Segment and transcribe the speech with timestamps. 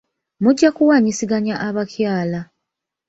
[0.43, 2.41] Mujja kuwanyisiganya abakyala.